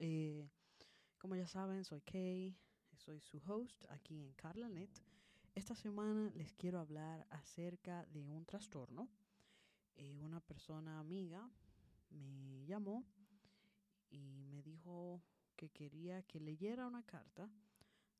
[0.00, 0.50] Eh,
[1.18, 2.58] como ya saben, soy Kay,
[2.96, 4.90] soy su host aquí en CarlaNet.
[5.54, 9.08] Esta semana les quiero hablar acerca de un trastorno.
[9.94, 11.48] Eh, una persona amiga
[12.10, 13.04] me llamó
[14.10, 15.22] y me dijo
[15.54, 17.48] que quería que leyera una carta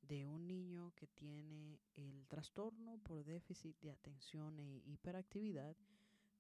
[0.03, 5.77] de un niño que tiene el trastorno por déficit de atención e hiperactividad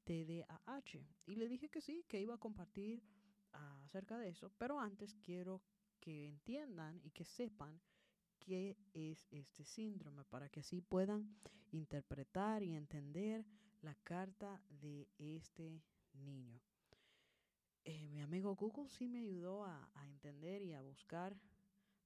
[0.04, 1.06] TDAH.
[1.27, 3.02] Y le dije que sí, que iba a compartir
[3.52, 5.62] acerca de eso, pero antes quiero
[6.01, 7.80] que entiendan y que sepan
[8.40, 11.37] qué es este síndrome para que así puedan
[11.70, 13.45] interpretar y entender
[13.82, 15.82] la carta de este
[16.15, 16.60] niño.
[17.84, 21.37] Eh, mi amigo Google sí me ayudó a, entender y a buscar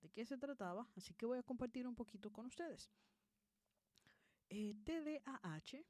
[0.00, 2.90] de qué se trataba, así que voy a compartir un poquito con ustedes.
[4.48, 5.84] Eh, TDAH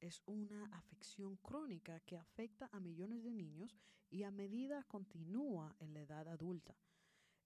[0.00, 3.76] es una afección crónica que afecta a millones de niños
[4.10, 6.76] y a medida continúa en la edad adulta.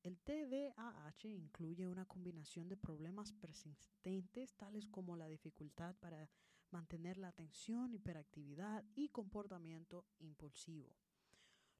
[0.03, 6.29] El TDAH incluye una combinación de problemas persistentes tales como la dificultad para
[6.71, 10.97] mantener la atención, hiperactividad y comportamiento impulsivo.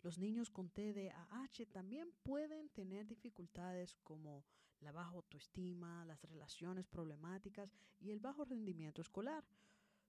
[0.03, 4.45] Los niños con TDAH también pueden tener dificultades como
[4.81, 7.71] la baja autoestima, las relaciones problemáticas
[8.01, 9.45] y el bajo rendimiento escolar,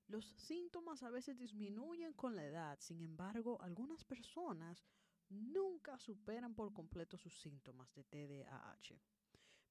[0.08, 4.84] los síntomas a veces disminuyen con la edad, sin embargo, algunas personas
[5.30, 9.00] nunca superan por completo sus síntomas de TDAH,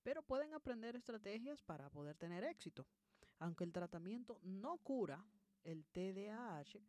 [0.03, 2.87] pero pueden aprender estrategias para poder tener éxito.
[3.39, 5.23] Aunque el tratamiento no cura
[5.63, 6.81] el TDAH,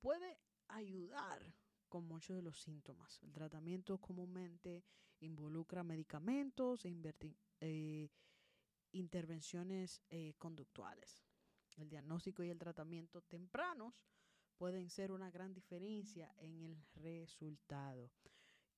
[0.00, 1.42] puede ayudar
[1.92, 3.20] con muchos de los síntomas.
[3.22, 4.82] El tratamiento comúnmente
[5.20, 6.90] involucra medicamentos e
[7.60, 8.08] eh,
[8.92, 11.22] intervenciones eh, conductuales.
[11.76, 14.06] El diagnóstico y el tratamiento tempranos
[14.56, 18.10] pueden ser una gran diferencia en el resultado.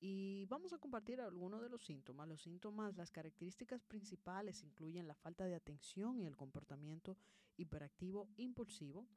[0.01, 2.27] Y vamos a compartir algunos de los síntomas.
[2.27, 7.17] Los síntomas, las características principales incluyen la falta de atención y el comportamiento
[7.55, 9.07] hiperactivo impulsivo.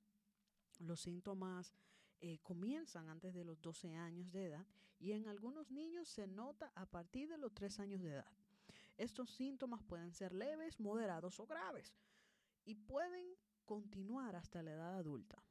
[0.78, 1.74] Los síntomas
[2.20, 4.66] eh, comienzan antes de los 12 años de edad
[4.98, 8.32] y en algunos niños se nota a partir de los 3 años de edad.
[8.96, 11.94] Estos síntomas pueden ser leves, moderados o graves
[12.64, 13.24] y pueden
[13.64, 15.42] continuar hasta la edad adulta.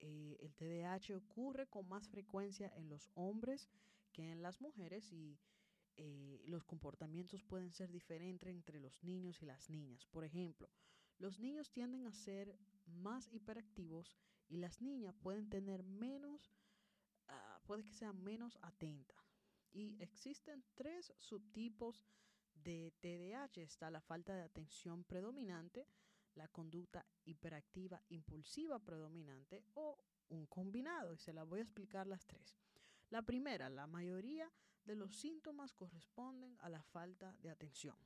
[0.00, 3.70] Eh, el TDAH ocurre con más frecuencia en los hombres
[4.12, 5.38] que en las mujeres y
[5.96, 10.06] eh, los comportamientos pueden ser diferentes entre los niños y las niñas.
[10.06, 10.68] Por ejemplo,
[11.18, 14.16] los niños tienden a ser más hiperactivos
[14.48, 16.52] y las niñas pueden tener menos,
[17.28, 19.24] ah, puede que sean menos atentas.
[19.72, 22.04] Y existen tres subtipos
[22.54, 23.62] de TDAH.
[23.62, 25.88] Está la falta de atención predominante,
[26.34, 29.98] la conducta hiperactiva impulsiva predominante o
[30.28, 31.12] un combinado.
[31.12, 32.56] Y se las voy a explicar las tres.
[33.10, 34.50] La primera, la mayoría
[34.84, 37.96] de los síntomas corresponden a la falta de atención.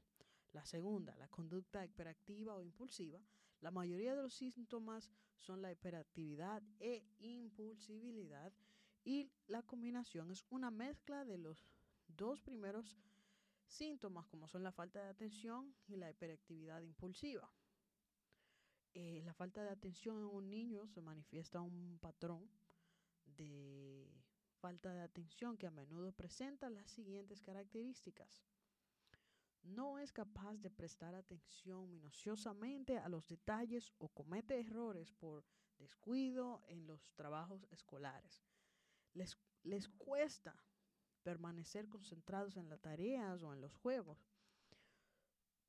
[0.53, 3.21] La segunda, la conducta hiperactiva o impulsiva.
[3.61, 8.53] La mayoría de los síntomas son la hiperactividad e impulsibilidad
[9.05, 11.67] y la combinación es una mezcla de los
[12.07, 12.97] dos primeros
[13.67, 17.51] síntomas como son la falta de atención y la hiperactividad impulsiva.
[18.95, 22.51] Eh, la falta de atención en un niño se manifiesta un patrón
[23.25, 24.11] de
[24.61, 28.43] falta de atención que a menudo presenta las siguientes características.
[29.63, 35.45] No es capaz de prestar atención minuciosamente a los detalles o comete errores por
[35.79, 38.43] descuido en los trabajos escolares.
[39.15, 40.55] Les, les cuesta
[41.23, 44.27] permanecer concentrados en las tareas o en los juegos.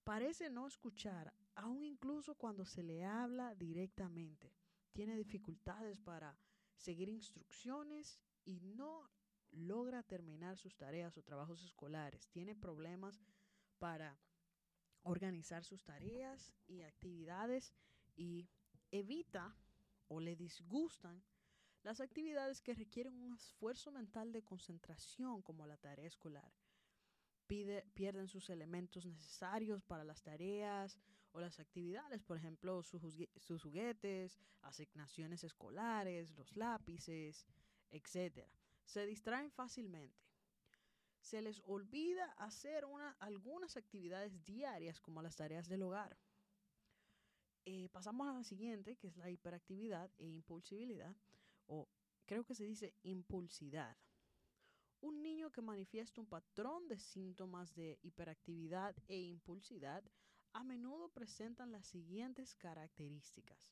[0.04, 4.54] Parece no escuchar aún incluso cuando se le habla directamente.
[4.94, 6.38] Tiene dificultades para
[6.76, 9.10] seguir instrucciones y no
[9.52, 12.30] logra terminar sus tareas o trabajos escolares.
[12.30, 13.22] Tiene problemas
[13.80, 14.20] para
[15.04, 17.74] organizar sus tareas y actividades
[18.16, 18.48] y
[18.92, 19.56] evita
[20.08, 21.24] o le disgustan
[21.84, 26.52] las actividades que requieren un esfuerzo mental de concentración como la tarea escolar
[27.94, 30.98] pierden sus elementos necesarios para las tareas
[31.32, 37.46] o las actividades, por ejemplo, sus, juguetes, asignaciones escolares, los lápices,
[37.90, 38.48] etc.
[38.84, 40.29] Se distraen fácilmente.
[41.22, 42.86] Se les olvida hacer
[43.20, 46.18] algunas actividades diarias como las tareas del hogar.
[47.66, 51.16] Eh, pasamos a la siguiente, que es la hiperactividad e impulsibilidad,
[51.68, 51.88] o
[52.26, 53.98] creo que se dice impulsidad.
[55.02, 60.04] Un niño que manifiesta un patrón de síntomas de hiperactividad e impulsividad
[60.54, 63.72] a menudo presentan las siguientes características.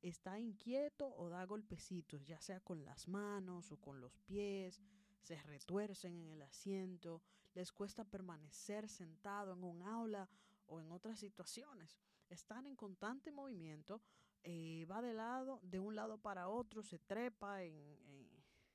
[0.00, 4.80] Está inquieto o da golpecitos, ya sea con las manos o con los pies,
[5.22, 7.22] se retuercen en el asiento,
[7.54, 10.28] les cuesta permanecer sentado en un aula
[10.66, 11.98] o en otras situaciones.
[12.28, 14.00] Están en constante movimiento,
[14.42, 17.76] eh, va de lado, de un lado para otro, se trepa en,
[18.06, 18.28] en,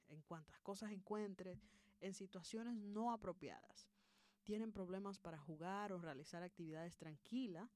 [0.08, 1.60] en cuantas cosas encuentre,
[2.00, 3.90] en situaciones no apropiadas.
[4.44, 7.70] Tienen problemas para jugar o realizar actividades tranquilas,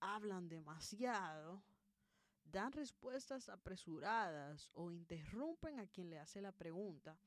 [0.00, 1.62] hablan demasiado,
[2.44, 7.18] dan respuestas apresuradas o interrumpen a quien le hace la pregunta,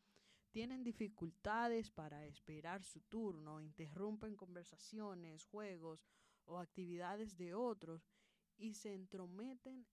[0.55, 6.07] tienen dificultades para esperar su turno, interrumpen conversaciones, juegos
[6.45, 8.07] o actividades de otros
[8.55, 9.85] y se entrometen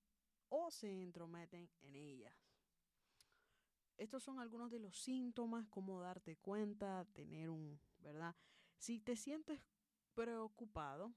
[0.51, 2.37] o se entrometen en ellas.
[3.97, 8.37] Estos son algunos de los síntomas, cómo darte cuenta, tener un, ¿verdad?
[8.79, 9.61] Si te sientes
[10.15, 11.13] preocupado,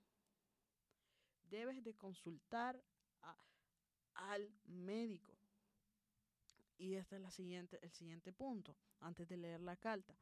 [1.51, 2.83] debes de consultar
[4.15, 5.37] al médico.
[6.77, 10.15] Y este es siguiente, el siguiente punto, antes de leer la carta.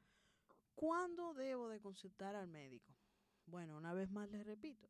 [0.75, 2.95] ¿Cuándo debo de consultar al médico?
[3.45, 4.89] Bueno, una vez más les repito,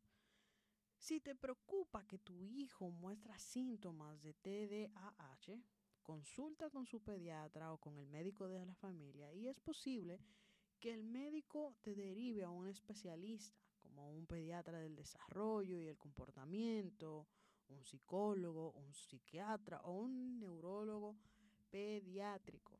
[0.96, 5.60] si te preocupa que tu hijo muestra síntomas de TDAH,
[6.02, 10.20] consulta con su pediatra o con el médico de la familia y es posible
[10.78, 15.98] que el médico te derive a un especialista, como un pediatra del desarrollo y el
[15.98, 17.26] comportamiento,
[17.68, 21.16] un psicólogo, un psiquiatra o un neurólogo
[21.74, 22.78] pediátrico.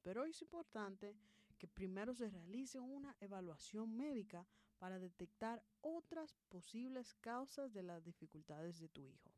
[0.00, 1.16] Pero es importante
[1.58, 4.46] que primero se realice una evaluación médica
[4.78, 9.32] para detectar otras posibles causas de las dificultades de tu hijo.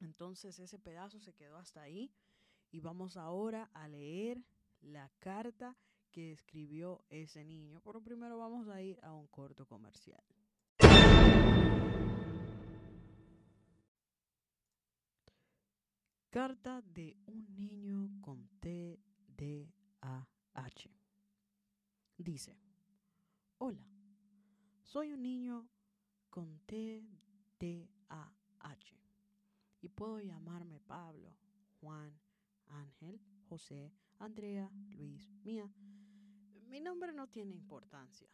[0.00, 2.12] Entonces ese pedazo se quedó hasta ahí
[2.70, 4.44] y vamos ahora a leer
[4.82, 5.78] la carta
[6.10, 7.80] que escribió ese niño.
[7.82, 10.22] Pero primero vamos a ir a un corto comercial.
[16.30, 19.68] Carta de un niño con TDAH.
[22.16, 22.56] Dice,
[23.58, 23.84] hola,
[24.84, 25.68] soy un niño
[26.30, 27.88] con TDAH
[29.80, 31.34] y puedo llamarme Pablo,
[31.80, 32.16] Juan,
[32.68, 35.68] Ángel, José, Andrea, Luis, Mía.
[36.68, 38.28] Mi nombre no tiene importancia.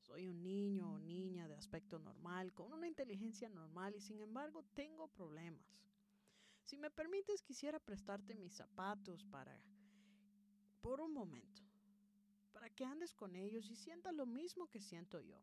[0.00, 4.64] Soy un niño o niña de aspecto normal, con una inteligencia normal y sin embargo
[4.74, 5.91] tengo problemas.
[6.64, 9.60] Si me permites, quisiera prestarte mis zapatos para,
[10.80, 11.62] por un momento,
[12.52, 15.40] para que andes con ellos y sientas lo mismo que siento yo.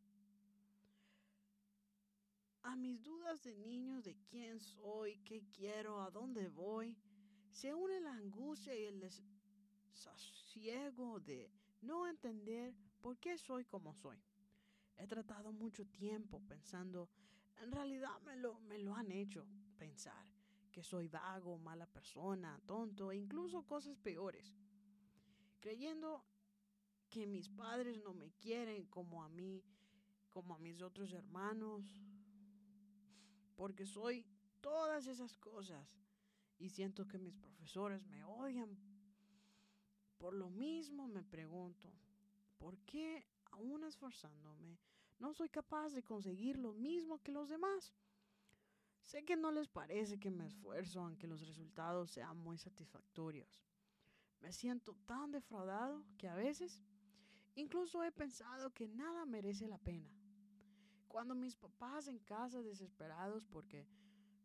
[2.63, 6.97] A mis dudas de niños de quién soy, qué quiero, a dónde voy,
[7.51, 8.99] se une la angustia y el
[9.91, 11.51] desasiego de
[11.81, 14.21] no entender por qué soy como soy.
[14.97, 17.09] He tratado mucho tiempo pensando,
[17.61, 20.38] en realidad me lo, me lo han hecho pensar
[20.71, 24.55] que soy vago, mala persona, tonto e incluso cosas peores.
[25.59, 26.23] Creyendo
[27.09, 29.63] que mis padres no me quieren como a mí,
[30.29, 32.01] como a mis otros hermanos,
[33.55, 34.25] porque soy
[34.61, 35.99] todas esas cosas
[36.59, 38.77] y siento que mis profesores me odian.
[40.17, 41.91] Por lo mismo me pregunto,
[42.57, 44.77] ¿por qué aún esforzándome
[45.17, 47.93] no soy capaz de conseguir lo mismo que los demás?
[49.09, 53.65] Sé que no les parece que me esfuerzo aunque los resultados sean muy satisfactorios.
[54.39, 56.79] Me siento tan defraudado que a veces
[57.55, 60.07] incluso he pensado que nada merece la pena.
[61.07, 63.87] Cuando mis papás en casa desesperados porque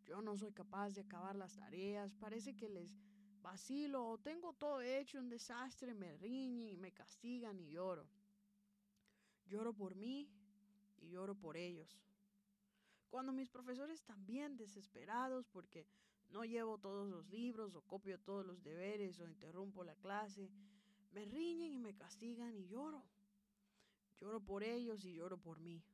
[0.06, 2.96] yo no soy capaz de acabar las tareas, parece que les
[3.42, 8.08] vacilo o tengo todo hecho un desastre, me riñen y me castigan y lloro.
[9.44, 10.26] Lloro por mí
[11.02, 12.00] y lloro por ellos.
[13.10, 15.86] Cuando mis profesores también desesperados porque
[16.30, 20.50] no llevo todos los libros o copio todos los deberes o interrumpo la clase,
[21.12, 23.04] me riñen y me castigan y lloro.
[24.20, 25.84] Lloro por ellos y lloro por mí.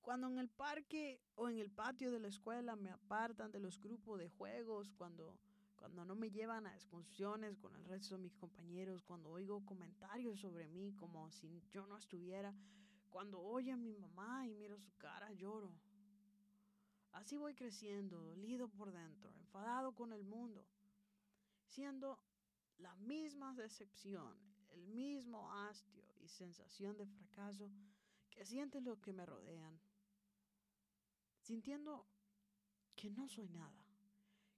[0.00, 3.80] Cuando en el parque o en el patio de la escuela me apartan de los
[3.80, 5.38] grupos de juegos, cuando,
[5.76, 10.40] cuando no me llevan a excursiones con el resto de mis compañeros, cuando oigo comentarios
[10.40, 12.54] sobre mí como si yo no estuviera,
[13.14, 15.72] cuando oye a mi mamá y miro su cara, lloro.
[17.12, 20.66] Así voy creciendo, dolido por dentro, enfadado con el mundo,
[21.68, 22.18] siendo
[22.78, 24.36] la misma decepción,
[24.72, 27.70] el mismo hastio y sensación de fracaso
[28.30, 29.78] que sienten los que me rodean,
[31.40, 32.04] sintiendo
[32.96, 33.86] que no soy nada,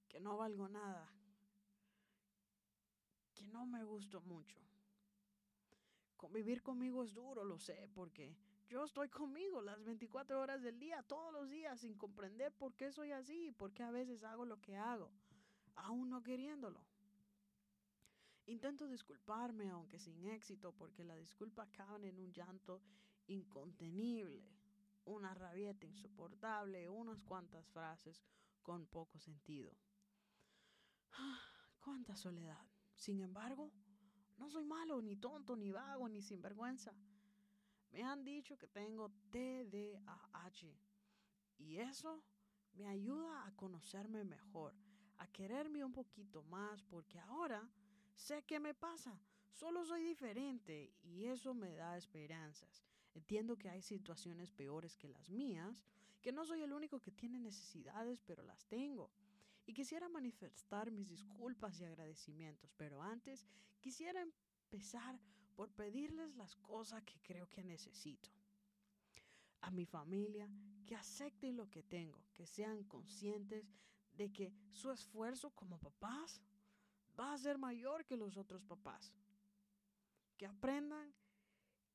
[0.08, 1.12] que no valgo nada,
[3.34, 4.56] que no me gusto mucho.
[6.16, 11.02] Convivir conmigo es duro, lo sé, porque yo estoy conmigo las 24 horas del día,
[11.02, 14.61] todos los días, sin comprender por qué soy así, por qué a veces hago lo
[14.61, 15.11] que hago,
[15.76, 16.85] aún no queriéndolo.
[18.46, 22.80] Intento disculparme, aunque sin éxito, porque la disculpa acaba en un llanto
[23.26, 24.44] incontenible,
[25.04, 28.25] una rabieta insoportable, unas cuantas frases
[28.62, 29.73] con poco sentido.
[31.80, 32.66] ¡Cuánta soledad!
[32.94, 33.73] Sin embargo,
[34.38, 36.94] no soy malo, ni tonto, ni vago, ni sinvergüenza.
[37.96, 40.66] Me han dicho que tengo TDAH
[41.56, 42.22] y eso
[42.74, 44.74] me ayuda a conocerme mejor,
[45.16, 47.66] a quererme un poquito más, porque ahora
[48.14, 49.18] sé qué me pasa.
[49.50, 52.84] Solo soy diferente y eso me da esperanzas.
[53.14, 55.82] Entiendo que hay situaciones peores que las mías,
[56.20, 59.10] que no soy el único que tiene necesidades, pero las tengo.
[59.64, 63.46] Y quisiera manifestar mis disculpas y agradecimientos, pero antes
[63.80, 65.18] quisiera empezar
[65.56, 68.30] por pedirles las cosas que creo que necesito.
[69.62, 70.48] A mi familia,
[70.86, 73.66] que acepten lo que tengo, que sean conscientes
[74.12, 76.40] de que su esfuerzo como papás
[77.18, 79.12] va a ser mayor que los otros papás.
[80.36, 81.12] Que aprendan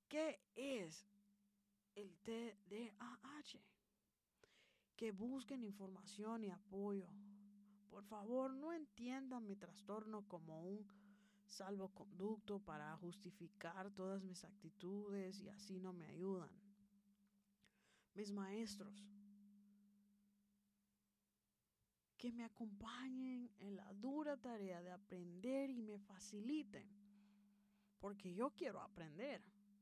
[0.10, 1.06] qué es
[1.96, 3.60] el TDAH.
[4.96, 7.08] Que busquen información y apoyo.
[7.89, 10.84] Por favor, no entiendan mi trastorno como un
[11.51, 16.50] salvoconducto para justificar todas mis actitudes y así no me ayudan.
[18.13, 19.05] Mis maestros,
[22.17, 26.88] que me acompañen en la dura tarea de aprender y me faciliten,
[28.00, 29.41] porque yo quiero aprender,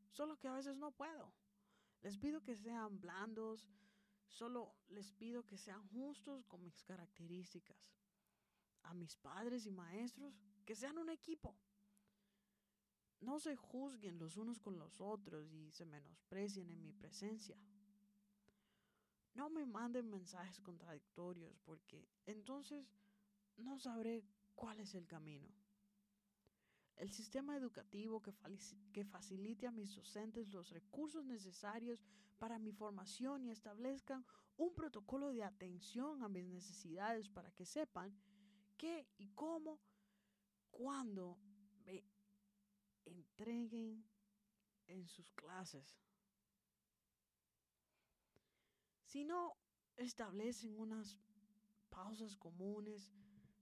[0.09, 1.33] solo que a veces no puedo.
[2.01, 3.67] Les pido que sean blandos,
[4.25, 7.77] solo les pido que sean justos con mis características.
[8.83, 11.55] A mis padres y maestros, que sean un equipo.
[13.21, 17.57] No se juzguen los unos con los otros y se menosprecien en mi presencia.
[19.33, 22.85] No me manden mensajes contradictorios porque entonces
[23.57, 24.23] no sabré
[24.53, 25.49] cuál es el camino.
[26.97, 32.05] El sistema educativo que, facilite a mis docentes los recursos necesarios
[32.38, 34.23] para mi formación y establezcan
[34.55, 38.15] un protocolo de atención a mis necesidades para que sepan
[38.77, 39.79] qué y cómo
[40.71, 41.38] cuando
[41.85, 42.03] me
[43.05, 44.05] entreguen
[44.88, 45.99] en sus clases.
[49.03, 49.57] Si no
[49.97, 51.17] establecen unas
[51.89, 53.11] pausas comunes,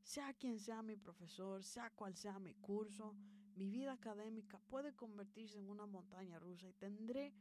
[0.01, 3.15] sea quien sea mi profesor, sea cual sea mi curso,
[3.55, 7.33] mi vida académica puede convertirse en una montaña rusa y tendré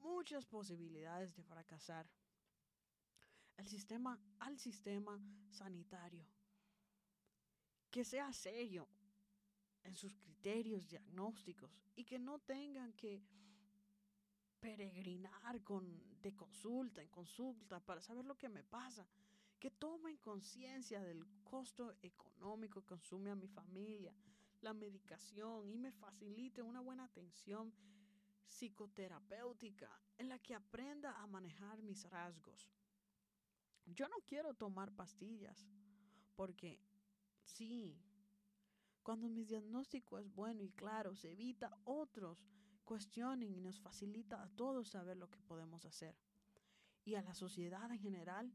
[0.00, 2.08] muchas posibilidades de fracasar.
[3.56, 6.24] El sistema al sistema sanitario.
[7.90, 8.88] Que sea serio,
[9.88, 13.22] en sus criterios diagnósticos y que no tengan que
[14.60, 15.84] peregrinar con,
[16.20, 19.06] de consulta en consulta para saber lo que me pasa.
[19.58, 24.14] Que tomen conciencia del costo económico que consume a mi familia,
[24.60, 27.72] la medicación y me facilite una buena atención
[28.46, 32.70] psicoterapéutica en la que aprenda a manejar mis rasgos.
[33.86, 35.66] Yo no quiero tomar pastillas
[36.36, 36.78] porque
[37.42, 37.98] sí,
[39.08, 42.44] cuando mi diagnóstico es bueno y claro, se evita otros
[42.84, 46.14] cuestionen y nos facilita a todos saber lo que podemos hacer.
[47.06, 48.52] Y a la sociedad en general,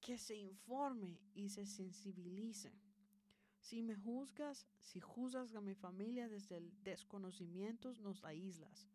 [0.00, 2.72] que se informe y se sensibilice.
[3.58, 8.88] Si me juzgas, si juzgas a mi familia desde el desconocimiento, nos aíslas.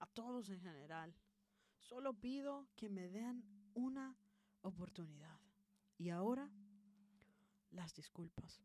[0.00, 1.14] A todos en general.
[1.78, 3.44] Solo pido que me den
[3.74, 4.18] una
[4.62, 5.38] oportunidad.
[5.96, 6.50] Y ahora,
[7.70, 8.64] las disculpas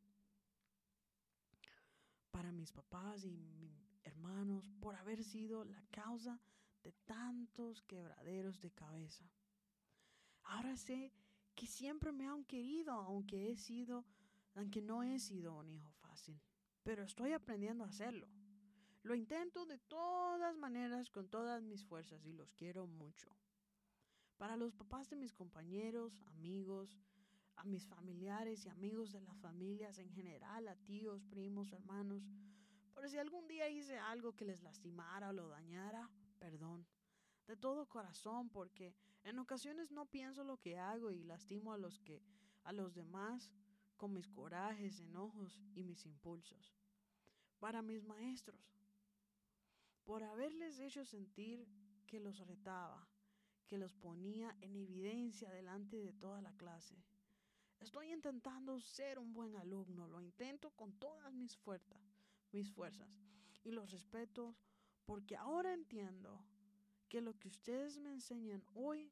[2.31, 6.39] para mis papás y mis hermanos por haber sido la causa
[6.83, 9.29] de tantos quebraderos de cabeza.
[10.43, 11.11] Ahora sé
[11.55, 14.05] que siempre me han querido, aunque he sido,
[14.55, 16.39] aunque no he sido un hijo fácil,
[16.83, 18.27] pero estoy aprendiendo a hacerlo.
[19.03, 23.29] Lo intento de todas maneras con todas mis fuerzas y los quiero mucho.
[24.37, 26.97] Para los papás de mis compañeros, amigos,
[27.59, 32.23] a mis familiares y amigos de las familias en general, a tíos, primos, hermanos.
[32.93, 36.87] Por si algún día hice algo que les lastimara o lo dañara, perdón.
[37.47, 41.99] De todo corazón, porque en ocasiones no pienso lo que hago y lastimo a los
[41.99, 42.23] que
[42.63, 43.51] a los demás
[43.97, 46.73] con mis corajes, enojos y mis impulsos.
[47.59, 48.73] Para mis maestros,
[50.05, 51.67] por haberles hecho sentir
[52.07, 53.05] que los retaba,
[53.67, 56.95] que los ponía en evidencia delante de toda la clase
[57.79, 62.01] Estoy intentando ser un buen alumno, lo intento con todas mis fuerzas,
[62.51, 63.09] mis fuerzas
[63.63, 64.55] y los respeto
[65.05, 66.43] porque ahora entiendo
[67.07, 69.11] que lo que ustedes me enseñan hoy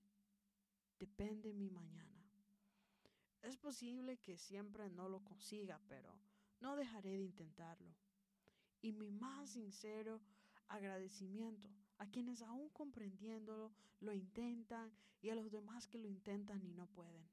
[1.00, 2.24] depende de mi mañana.
[3.42, 6.14] Es posible que siempre no lo consiga, pero
[6.60, 7.96] no dejaré de intentarlo.
[8.82, 10.22] Y mi más sincero
[10.68, 13.72] agradecimiento a quienes aún comprendiéndolo
[14.02, 17.28] lo intentan y a los demás que lo intentan y no pueden.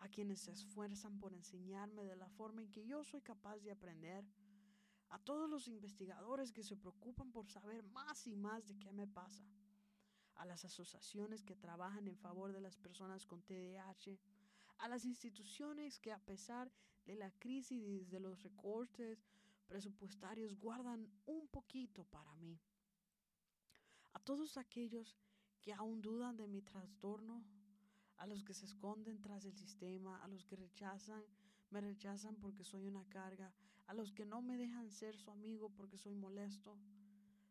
[0.00, 3.70] A quienes se esfuerzan por enseñarme de la forma en que yo soy capaz de
[3.70, 4.24] aprender.
[5.08, 9.06] A todos los investigadores que se preocupan por saber más y más de qué me
[9.06, 9.44] pasa.
[10.36, 14.18] A las asociaciones que trabajan en favor de las personas con TDAH.
[14.78, 16.70] A las instituciones que a pesar
[17.04, 19.26] de la crisis de los recortes
[19.66, 22.58] presupuestarios guardan un poquito para mí
[24.12, 25.16] a todos aquellos
[25.60, 27.44] que aún dudan de mi trastorno,
[28.20, 31.24] a los que se esconden tras el sistema, a los que rechazan,
[31.70, 33.52] me rechazan porque soy una carga,
[33.86, 36.78] a los que no me dejan ser su amigo porque soy molesto.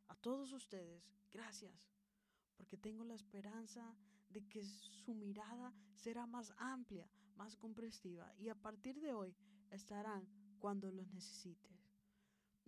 [0.08, 1.92] A todos ustedes, gracias,
[2.56, 3.96] porque tengo la esperanza
[4.30, 9.36] de que su mirada será más amplia, más comprensiva y a partir de hoy
[9.72, 10.28] estarán
[10.60, 11.80] cuando los necesite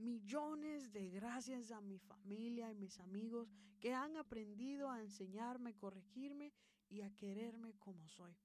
[0.02, 6.52] millones de gracias a mi familia y mis amigos que han aprendido a enseñarme, corregirme
[6.92, 8.36] y a quererme como soy.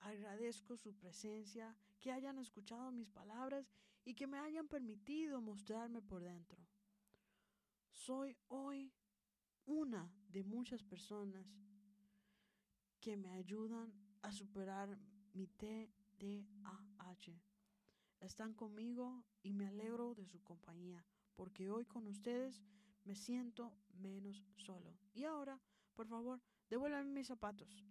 [0.00, 3.70] Agradezco su presencia, que hayan escuchado mis palabras
[4.04, 6.58] y que me hayan permitido mostrarme por dentro.
[7.90, 8.92] Soy hoy
[9.66, 11.46] una de muchas personas
[13.00, 14.98] que me ayudan a superar
[15.32, 17.40] mi TDAH
[18.20, 22.62] están conmigo y me alegro de su compañía, porque hoy con ustedes
[23.04, 24.98] me siento menos solo.
[25.12, 25.60] Y ahora,
[25.94, 27.84] por favor, devuélvanme mis zapatos.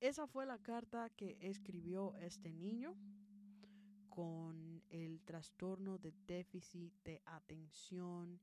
[0.00, 2.96] Esa fue la carta que escribió este niño
[4.08, 8.40] con el trastorno de déficit de atención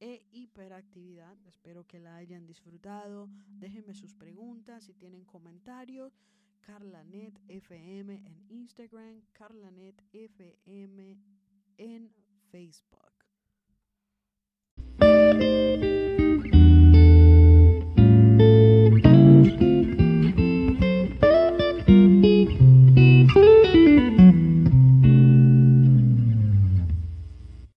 [0.00, 1.36] e hiperactividad.
[1.46, 3.28] Espero que la hayan disfrutado.
[3.58, 6.18] Déjenme sus preguntas si tienen comentarios.
[6.60, 11.16] CarlaNet FM en Instagram, CarlaNet FM
[11.78, 12.12] en
[12.50, 13.07] Facebook.